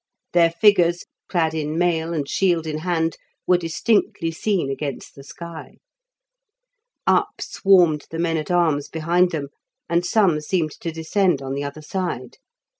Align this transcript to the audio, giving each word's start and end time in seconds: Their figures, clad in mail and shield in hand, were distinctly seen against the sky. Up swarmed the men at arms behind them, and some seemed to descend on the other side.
Their 0.33 0.49
figures, 0.49 1.05
clad 1.27 1.53
in 1.53 1.77
mail 1.77 2.11
and 2.11 2.27
shield 2.27 2.65
in 2.65 2.79
hand, 2.79 3.17
were 3.45 3.59
distinctly 3.59 4.31
seen 4.31 4.71
against 4.71 5.13
the 5.13 5.23
sky. 5.23 5.77
Up 7.05 7.39
swarmed 7.39 8.05
the 8.09 8.17
men 8.17 8.37
at 8.37 8.49
arms 8.49 8.89
behind 8.89 9.29
them, 9.29 9.49
and 9.87 10.03
some 10.03 10.41
seemed 10.41 10.71
to 10.79 10.91
descend 10.91 11.39
on 11.43 11.53
the 11.53 11.63
other 11.63 11.83
side. 11.83 12.39